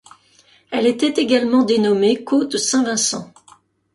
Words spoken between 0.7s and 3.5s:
Elle était également dénommée Côte Saint-Vincent.